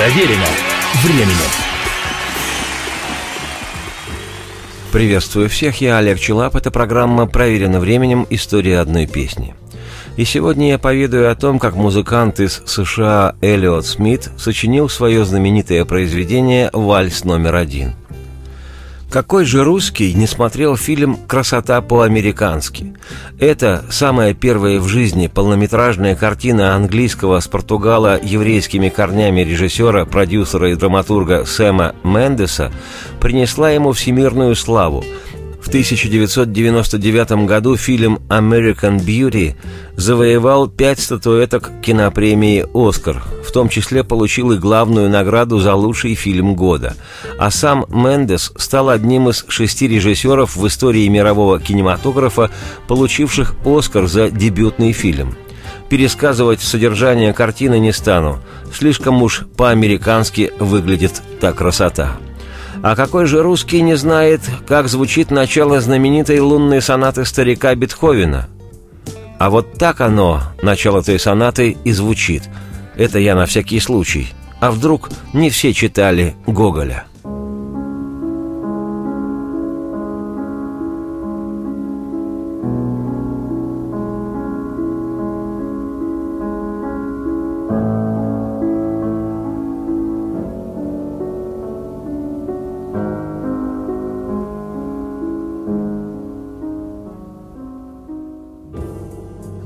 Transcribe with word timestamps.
Проверено 0.00 0.46
временем. 1.02 1.36
Приветствую 4.92 5.50
всех, 5.50 5.82
я 5.82 5.98
Олег 5.98 6.18
Челап. 6.18 6.56
Это 6.56 6.70
программа 6.70 7.26
«Проверено 7.26 7.80
временем. 7.80 8.26
История 8.30 8.78
одной 8.78 9.06
песни». 9.06 9.54
И 10.16 10.24
сегодня 10.24 10.70
я 10.70 10.78
поведаю 10.78 11.30
о 11.30 11.34
том, 11.34 11.58
как 11.58 11.74
музыкант 11.74 12.40
из 12.40 12.62
США 12.64 13.34
Эллиот 13.42 13.84
Смит 13.84 14.30
сочинил 14.38 14.88
свое 14.88 15.22
знаменитое 15.26 15.84
произведение 15.84 16.70
«Вальс 16.72 17.24
номер 17.24 17.56
один». 17.56 17.92
Какой 19.10 19.44
же 19.44 19.64
русский 19.64 20.14
не 20.14 20.28
смотрел 20.28 20.76
фильм 20.76 21.16
«Красота 21.26 21.80
по-американски»? 21.80 22.94
Это 23.40 23.84
самая 23.90 24.34
первая 24.34 24.78
в 24.78 24.86
жизни 24.86 25.26
полнометражная 25.26 26.14
картина 26.14 26.76
английского 26.76 27.40
с 27.40 27.48
Португала 27.48 28.20
еврейскими 28.22 28.88
корнями 28.88 29.40
режиссера, 29.40 30.04
продюсера 30.04 30.70
и 30.70 30.76
драматурга 30.76 31.44
Сэма 31.44 31.96
Мендеса 32.04 32.70
принесла 33.20 33.70
ему 33.70 33.90
всемирную 33.92 34.54
славу– 34.54 35.04
в 35.62 35.68
1999 35.68 37.46
году 37.46 37.76
фильм 37.76 38.20
«American 38.28 38.98
Beauty» 38.98 39.54
завоевал 39.96 40.68
пять 40.68 41.00
статуэток 41.00 41.70
кинопремии 41.82 42.66
«Оскар», 42.74 43.22
в 43.46 43.52
том 43.52 43.68
числе 43.68 44.02
получил 44.02 44.52
и 44.52 44.58
главную 44.58 45.10
награду 45.10 45.60
за 45.60 45.74
лучший 45.74 46.14
фильм 46.14 46.54
года. 46.54 46.96
А 47.38 47.50
сам 47.50 47.84
Мендес 47.88 48.52
стал 48.56 48.88
одним 48.88 49.28
из 49.28 49.44
шести 49.48 49.86
режиссеров 49.86 50.56
в 50.56 50.66
истории 50.66 51.06
мирового 51.08 51.60
кинематографа, 51.60 52.50
получивших 52.88 53.54
«Оскар» 53.64 54.06
за 54.06 54.30
дебютный 54.30 54.92
фильм. 54.92 55.36
Пересказывать 55.90 56.60
содержание 56.60 57.32
картины 57.32 57.78
не 57.78 57.92
стану, 57.92 58.38
слишком 58.72 59.22
уж 59.22 59.42
по-американски 59.56 60.52
выглядит 60.58 61.20
та 61.40 61.52
красота. 61.52 62.16
А 62.82 62.96
какой 62.96 63.26
же 63.26 63.42
русский 63.42 63.82
не 63.82 63.94
знает, 63.96 64.40
как 64.66 64.88
звучит 64.88 65.30
начало 65.30 65.80
знаменитой 65.80 66.40
лунной 66.40 66.80
сонаты 66.80 67.26
старика 67.26 67.74
Бетховена? 67.74 68.48
А 69.38 69.50
вот 69.50 69.74
так 69.74 70.00
оно, 70.00 70.42
начало 70.62 71.02
той 71.02 71.18
сонаты, 71.18 71.76
и 71.84 71.92
звучит. 71.92 72.44
Это 72.96 73.18
я 73.18 73.34
на 73.34 73.46
всякий 73.46 73.80
случай. 73.80 74.28
А 74.60 74.70
вдруг 74.70 75.10
не 75.32 75.50
все 75.50 75.72
читали 75.74 76.34
Гоголя? 76.46 77.04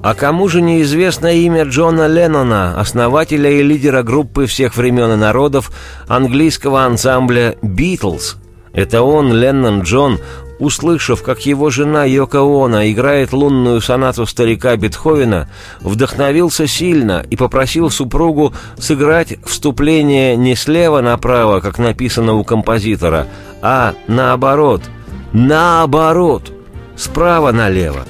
А 0.05 0.12
кому 0.14 0.48
же 0.48 0.60
неизвестно 0.60 1.28
имя 1.28 1.64
Джона 1.64 2.08
Леннона, 2.08 2.78
основателя 2.78 3.50
и 3.50 3.62
лидера 3.62 4.02
группы 4.02 4.44
всех 4.44 4.77
времен 4.77 5.12
и 5.12 5.16
народов 5.16 5.72
английского 6.06 6.84
ансамбля 6.84 7.56
«Битлз»? 7.62 8.36
Это 8.75 9.00
он, 9.00 9.32
Леннон 9.32 9.80
Джон, 9.80 10.19
услышав, 10.58 11.22
как 11.22 11.47
его 11.47 11.70
жена 11.70 12.05
Йоко 12.05 12.41
Оно 12.41 12.84
играет 12.84 13.32
лунную 13.32 13.80
сонату 13.80 14.27
старика 14.27 14.77
Бетховена, 14.77 15.48
вдохновился 15.80 16.66
сильно 16.66 17.25
и 17.30 17.36
попросил 17.36 17.88
супругу 17.88 18.52
сыграть 18.77 19.38
вступление 19.47 20.36
не 20.36 20.55
слева 20.55 21.00
направо, 21.00 21.60
как 21.60 21.78
написано 21.78 22.34
у 22.34 22.44
композитора, 22.44 23.27
а 23.62 23.94
наоборот, 24.06 24.82
наоборот, 25.32 26.53
справа 26.94 27.53
налево. 27.53 28.04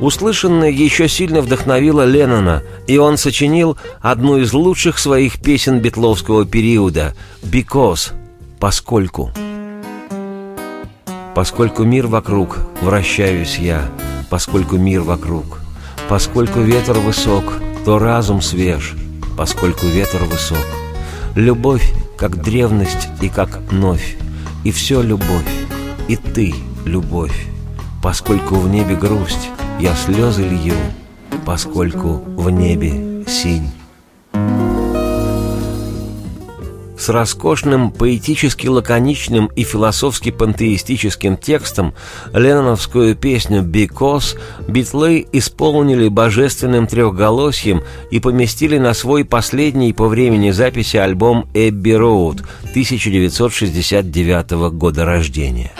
Услышанное 0.00 0.70
еще 0.70 1.08
сильно 1.08 1.40
вдохновило 1.40 2.04
Леннона, 2.04 2.62
и 2.86 2.98
он 2.98 3.16
сочинил 3.16 3.76
одну 4.00 4.38
из 4.38 4.52
лучших 4.52 4.98
своих 4.98 5.40
песен 5.40 5.80
битловского 5.80 6.46
периода 6.46 7.14
«Because»— 7.42 8.12
«Поскольку». 8.60 9.32
Поскольку 11.34 11.84
мир 11.84 12.06
вокруг, 12.06 12.58
вращаюсь 12.80 13.58
я, 13.58 13.88
поскольку 14.30 14.76
мир 14.76 15.02
вокруг. 15.02 15.60
Поскольку 16.08 16.60
ветер 16.60 16.94
высок, 16.94 17.44
то 17.84 17.98
разум 17.98 18.40
свеж, 18.40 18.94
поскольку 19.36 19.86
ветер 19.86 20.24
высок. 20.24 20.66
Любовь, 21.34 21.92
как 22.16 22.42
древность 22.42 23.08
и 23.20 23.28
как 23.28 23.60
новь, 23.70 24.16
и 24.64 24.70
все 24.72 25.02
любовь, 25.02 25.46
и 26.08 26.16
ты 26.16 26.54
любовь. 26.84 27.46
Поскольку 28.02 28.56
в 28.56 28.68
небе 28.68 28.96
грусть, 28.96 29.50
я 29.80 29.94
слезы 29.94 30.42
лью, 30.42 30.74
поскольку 31.46 32.22
в 32.36 32.50
небе 32.50 33.24
синь. 33.26 33.70
С 36.98 37.08
роскошным, 37.10 37.92
поэтически 37.92 38.66
лаконичным 38.66 39.46
и 39.54 39.62
философски 39.62 40.32
пантеистическим 40.32 41.36
текстом 41.36 41.94
ленноновскую 42.34 43.14
песню 43.14 43.62
«Because» 43.62 44.36
битлы 44.66 45.24
исполнили 45.32 46.08
божественным 46.08 46.88
трехголосием 46.88 47.84
и 48.10 48.18
поместили 48.18 48.78
на 48.78 48.94
свой 48.94 49.24
последний 49.24 49.92
по 49.92 50.08
времени 50.08 50.50
записи 50.50 50.96
альбом 50.96 51.48
«Эбби 51.54 51.92
Роуд» 51.92 52.42
1969 52.72 54.50
года 54.72 55.04
рождения. 55.04 55.70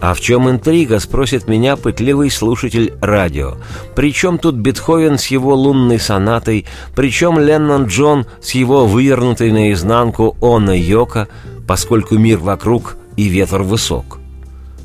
А 0.00 0.14
в 0.14 0.20
чем 0.20 0.48
интрига, 0.48 0.98
спросит 0.98 1.46
меня 1.46 1.76
пытливый 1.76 2.30
слушатель 2.30 2.94
радио. 3.02 3.56
Причем 3.94 4.38
тут 4.38 4.54
Бетховен 4.54 5.18
с 5.18 5.26
его 5.26 5.54
лунной 5.54 6.00
сонатой, 6.00 6.64
причем 6.94 7.38
Леннон 7.38 7.84
Джон 7.84 8.24
с 8.40 8.52
его 8.52 8.86
вывернутой 8.86 9.52
наизнанку 9.52 10.38
Онна 10.40 10.78
Йока, 10.78 11.28
поскольку 11.66 12.16
мир 12.16 12.38
вокруг 12.38 12.96
и 13.16 13.24
ветер 13.24 13.62
высок. 13.62 14.20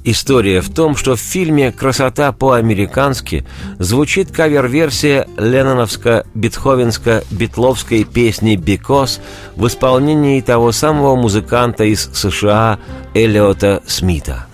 История 0.07 0.61
в 0.61 0.69
том, 0.69 0.95
что 0.95 1.15
в 1.15 1.19
фильме 1.19 1.71
«Красота 1.71 2.31
по-американски» 2.31 3.43
звучит 3.79 4.31
кавер-версия 4.31 5.27
ленноновско-бетховенско-битловской 5.35 8.03
песни 8.03 8.55
«Because» 8.55 9.19
в 9.55 9.65
исполнении 9.65 10.41
того 10.41 10.71
самого 10.71 11.15
музыканта 11.15 11.85
из 11.85 12.07
США 12.13 12.77
Эллиота 13.15 13.81
Смита. 13.87 14.45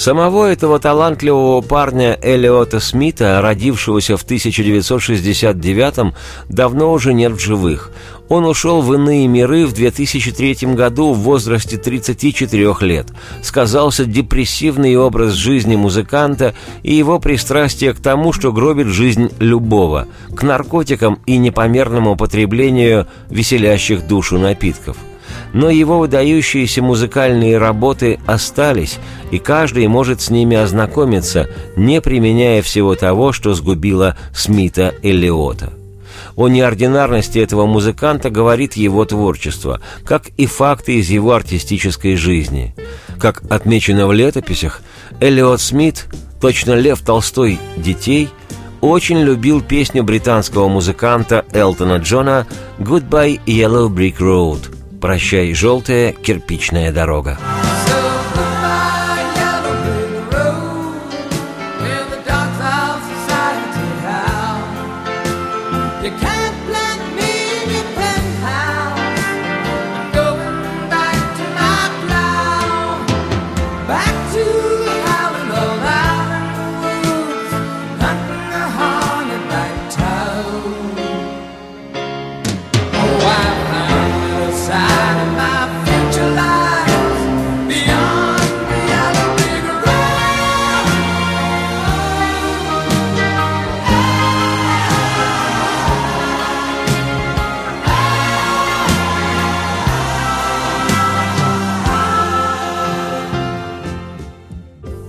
Самого 0.00 0.46
этого 0.46 0.78
талантливого 0.78 1.60
парня 1.60 2.18
Элиота 2.22 2.80
Смита, 2.80 3.42
родившегося 3.42 4.16
в 4.16 4.24
1969-м, 4.24 6.14
давно 6.48 6.90
уже 6.94 7.12
нет 7.12 7.32
в 7.32 7.38
живых. 7.38 7.90
Он 8.30 8.46
ушел 8.46 8.80
в 8.80 8.94
иные 8.94 9.26
миры 9.26 9.66
в 9.66 9.74
2003 9.74 10.74
году 10.74 11.12
в 11.12 11.18
возрасте 11.18 11.76
34 11.76 12.76
лет. 12.80 13.08
Сказался 13.42 14.06
депрессивный 14.06 14.96
образ 14.96 15.34
жизни 15.34 15.76
музыканта 15.76 16.54
и 16.82 16.94
его 16.94 17.18
пристрастие 17.18 17.92
к 17.92 18.00
тому, 18.00 18.32
что 18.32 18.54
гробит 18.54 18.86
жизнь 18.86 19.28
любого, 19.38 20.08
к 20.34 20.42
наркотикам 20.42 21.18
и 21.26 21.36
непомерному 21.36 22.16
потреблению 22.16 23.06
веселящих 23.28 24.06
душу 24.06 24.38
напитков– 24.38 24.96
но 25.52 25.70
его 25.70 25.98
выдающиеся 25.98 26.82
музыкальные 26.82 27.58
работы 27.58 28.18
остались, 28.26 28.98
и 29.30 29.38
каждый 29.38 29.86
может 29.88 30.20
с 30.20 30.30
ними 30.30 30.56
ознакомиться, 30.56 31.48
не 31.76 32.00
применяя 32.00 32.62
всего 32.62 32.94
того, 32.94 33.32
что 33.32 33.54
сгубило 33.54 34.16
Смита 34.34 34.94
Эллиота. 35.02 35.72
О 36.36 36.48
неординарности 36.48 37.38
этого 37.38 37.66
музыканта 37.66 38.30
говорит 38.30 38.74
его 38.74 39.04
творчество, 39.04 39.80
как 40.04 40.28
и 40.36 40.46
факты 40.46 40.94
из 40.94 41.10
его 41.10 41.34
артистической 41.34 42.16
жизни. 42.16 42.74
Как 43.18 43.42
отмечено 43.50 44.06
в 44.06 44.12
летописях, 44.12 44.80
Эллиот 45.20 45.60
Смит, 45.60 46.06
точно 46.40 46.74
Лев 46.74 47.00
Толстой 47.00 47.58
детей, 47.76 48.28
очень 48.80 49.18
любил 49.18 49.60
песню 49.60 50.02
британского 50.02 50.68
музыканта 50.68 51.44
Элтона 51.52 51.98
Джона 51.98 52.46
«Goodbye 52.78 53.40
Yellow 53.44 53.88
Brick 53.88 54.18
Road» 54.18 54.79
«Прощай, 55.00 55.54
желтая 55.54 56.12
кирпичная 56.12 56.92
дорога». 56.92 57.38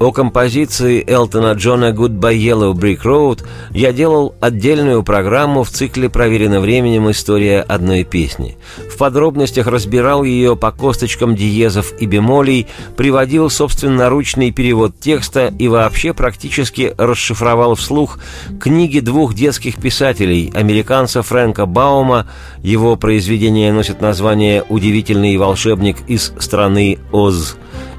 О 0.02 0.12
композиции 0.12 1.04
Элтона 1.08 1.54
Джона 1.54 1.92
«Goodbye 1.92 2.36
Yellow 2.36 2.74
Brick 2.74 3.04
Road» 3.04 3.46
я 3.70 3.94
делал 3.94 4.34
отдельную 4.40 5.04
программу 5.04 5.64
в 5.64 5.70
цикле 5.70 6.10
«Проверено 6.10 6.60
временем. 6.60 7.12
История 7.12 7.62
одной 7.62 8.04
песни». 8.04 8.58
В 8.92 8.98
подробностях 8.98 9.68
разбирал 9.68 10.24
ее 10.24 10.56
по 10.56 10.72
косточкам 10.72 11.36
диезов 11.36 11.94
и 12.00 12.08
бемолей, 12.08 12.66
приводил 12.98 13.52
собственноручный 13.52 14.50
перевод 14.50 15.00
текста 15.00 15.54
и 15.60 15.68
вообще 15.68 16.16
практически 16.16 16.96
расшифровал 16.98 17.76
вслух 17.76 18.18
книги 18.60 19.02
двух 19.02 19.36
детских 19.36 19.76
писателей, 19.76 20.52
американца 20.56 21.22
Фрэнка 21.22 21.68
Баума, 21.68 22.26
его 22.64 22.96
произведение 22.96 23.72
носит 23.72 24.02
название 24.02 24.64
«Удивительный 24.68 25.38
волшебник 25.38 25.98
из 26.08 26.34
страны 26.40 26.98
Оз», 27.12 27.56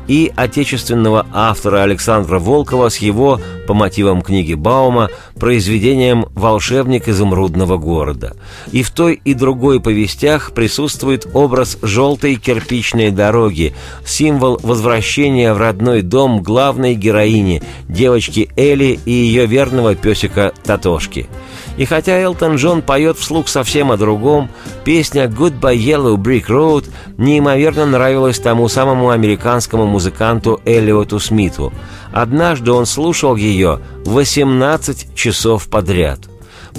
и 0.09 0.33
отечественного 0.35 1.27
автора 1.33 1.83
Александра 1.83 2.39
Волкова 2.39 2.89
с 2.89 2.99
его, 2.99 3.41
по 3.67 3.75
мотивам 3.75 4.23
книги 4.23 4.55
Баума, 4.55 5.11
произведением 5.39 6.27
«Волшебник 6.35 7.09
изумрудного 7.09 7.77
города». 7.77 8.37
И 8.73 8.83
в 8.83 8.91
той 8.91 9.21
и 9.25 9.35
другой 9.35 9.81
повестях 9.81 10.53
присутствует 10.53 11.27
образ 11.35 11.79
желтой 11.83 12.37
кирпичной 12.37 13.11
дороги, 13.11 13.75
символ 14.05 14.59
возвращения 14.63 15.53
в 15.53 15.59
родной 15.59 16.03
дом 16.03 16.43
главной 16.43 16.95
героини, 16.95 17.63
девочки 17.89 18.51
Элли 18.57 18.99
и 19.05 19.11
ее 19.11 19.47
верного 19.47 19.95
песика 19.95 20.53
Татошки– 20.65 21.27
и 21.77 21.85
хотя 21.85 22.21
Элтон 22.21 22.57
Джон 22.57 22.83
поет 22.83 23.17
вслух 23.17 23.49
совсем 23.49 23.91
о 23.91 23.97
другом, 23.97 24.51
песня 24.85 25.25
«Goodbye 25.25 25.77
Yellow 25.77 26.17
Brick 26.17 26.47
Road» 26.47 26.91
неимоверно 27.17 27.87
нравилась 27.87 28.39
тому 28.39 28.69
самому 28.69 29.11
американскому 29.11 29.87
музыканту 29.87 30.61
Эллиоту 30.65 31.19
Смиту. 31.19 31.73
Однажды 32.13 32.73
он 32.73 32.85
слушал 32.85 33.37
ее 33.37 33.81
18 34.05 35.15
часов 35.15 35.69
подряд. 35.69 36.21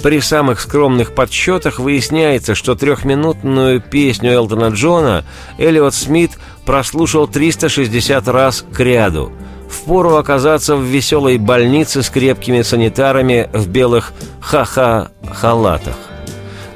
При 0.02 0.20
самых 0.20 0.60
скромных 0.60 1.14
подсчетах 1.14 1.78
выясняется, 1.78 2.54
что 2.54 2.74
трехминутную 2.74 3.80
песню 3.80 4.32
Элтона 4.32 4.68
Джона 4.68 5.24
Эллиот 5.58 5.94
Смит 5.94 6.32
прослушал 6.66 7.28
360 7.28 8.28
раз 8.28 8.64
к 8.72 8.80
ряду– 8.80 9.32
впору 9.68 10.16
оказаться 10.16 10.76
в 10.76 10.82
веселой 10.82 11.38
больнице 11.38 12.02
с 12.02 12.10
крепкими 12.10 12.62
санитарами 12.62 13.48
в 13.52 13.68
белых 13.68 14.12
ха-ха 14.40 15.08
халатах. 15.30 15.96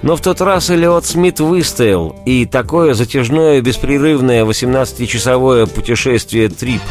Но 0.02 0.14
в 0.14 0.20
тот 0.20 0.40
раз 0.40 0.70
Элиот 0.70 1.05
Смит 1.05 1.40
выстоял, 1.40 2.14
и 2.25 2.46
такое 2.46 2.94
затяжное 2.94 3.61
беспрерывное 3.61 4.44
18-часовое 4.44 5.67
путешествие 5.67 6.49
«Трип» 6.49 6.82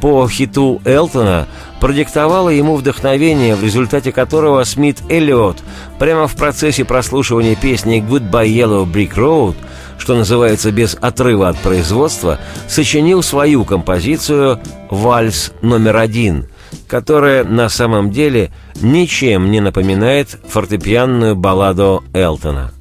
по 0.00 0.28
хиту 0.28 0.80
Элтона 0.84 1.46
продиктовало 1.80 2.48
ему 2.48 2.76
вдохновение, 2.76 3.54
в 3.54 3.62
результате 3.62 4.10
которого 4.12 4.64
Смит 4.64 4.98
Эллиот 5.08 5.58
прямо 5.98 6.26
в 6.26 6.34
процессе 6.34 6.84
прослушивания 6.84 7.54
песни 7.54 8.04
«Goodbye 8.06 8.48
Yellow 8.48 8.84
Brick 8.84 9.14
Road» 9.14 9.54
что 9.98 10.16
называется 10.16 10.72
без 10.72 10.96
отрыва 11.00 11.48
от 11.48 11.58
производства, 11.58 12.38
сочинил 12.66 13.22
свою 13.22 13.64
композицию 13.64 14.60
«Вальс 14.90 15.52
номер 15.60 15.96
один», 15.96 16.46
которая 16.86 17.44
на 17.44 17.68
самом 17.68 18.10
деле 18.10 18.50
ничем 18.80 19.50
не 19.50 19.60
напоминает 19.60 20.38
фортепианную 20.48 21.36
балладу 21.36 22.04
Элтона. 22.14 22.72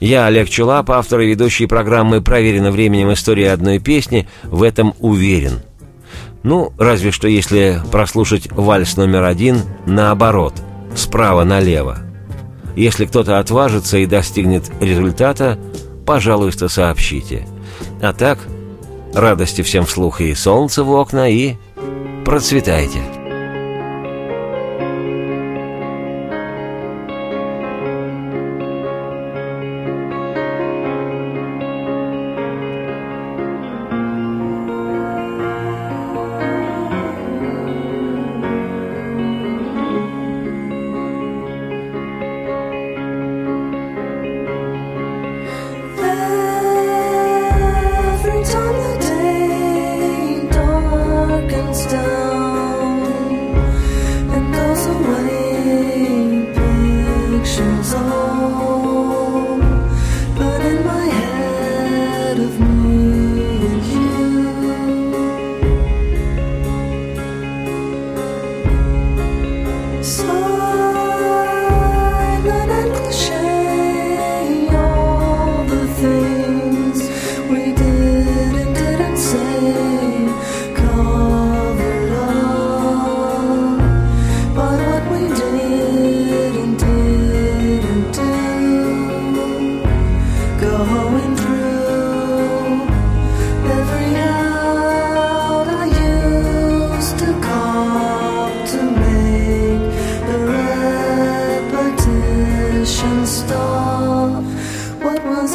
Я, 0.00 0.26
Олег 0.26 0.48
Чулап, 0.48 0.90
автор 0.90 1.20
и 1.20 1.26
ведущий 1.26 1.66
программы 1.66 2.22
«Проверено 2.22 2.70
временем. 2.70 3.12
История 3.12 3.52
одной 3.52 3.78
песни», 3.78 4.28
в 4.44 4.62
этом 4.62 4.94
уверен. 4.98 5.60
Ну, 6.42 6.72
разве 6.78 7.10
что 7.10 7.28
если 7.28 7.80
прослушать 7.92 8.50
вальс 8.50 8.96
номер 8.96 9.24
один 9.24 9.60
наоборот, 9.84 10.54
справа 10.96 11.44
налево. 11.44 11.98
Если 12.76 13.04
кто-то 13.04 13.38
отважится 13.38 13.98
и 13.98 14.06
достигнет 14.06 14.70
результата, 14.80 15.58
пожалуйста, 16.10 16.68
сообщите. 16.68 17.46
А 18.02 18.12
так, 18.12 18.40
радости 19.14 19.62
всем 19.62 19.86
вслух 19.86 20.20
и 20.20 20.34
солнце 20.34 20.82
в 20.82 20.90
окна, 20.90 21.30
и 21.30 21.54
процветайте. 22.24 23.19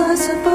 I 0.01 0.15
suppose. 0.15 0.54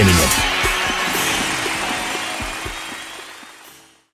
Проверено 0.00 0.16
временем. 0.16 0.39